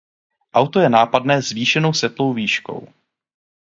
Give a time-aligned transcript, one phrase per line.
[0.53, 2.87] Auto je nápadné zvýšenou světlou výškou.